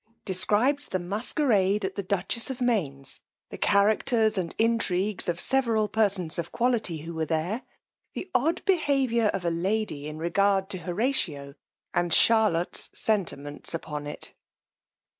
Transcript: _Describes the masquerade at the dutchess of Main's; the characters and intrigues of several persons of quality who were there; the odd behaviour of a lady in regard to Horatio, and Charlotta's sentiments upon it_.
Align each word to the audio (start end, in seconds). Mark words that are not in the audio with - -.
_Describes 0.25 0.89
the 0.89 0.97
masquerade 0.97 1.85
at 1.85 1.93
the 1.93 2.01
dutchess 2.01 2.49
of 2.49 2.59
Main's; 2.59 3.21
the 3.51 3.57
characters 3.59 4.35
and 4.35 4.55
intrigues 4.57 5.29
of 5.29 5.39
several 5.39 5.87
persons 5.87 6.39
of 6.39 6.51
quality 6.51 7.01
who 7.03 7.13
were 7.13 7.27
there; 7.27 7.61
the 8.13 8.27
odd 8.33 8.65
behaviour 8.65 9.27
of 9.27 9.45
a 9.45 9.51
lady 9.51 10.07
in 10.07 10.17
regard 10.17 10.69
to 10.71 10.79
Horatio, 10.79 11.53
and 11.93 12.11
Charlotta's 12.11 12.89
sentiments 12.95 13.75
upon 13.75 14.05
it_. 14.05 14.31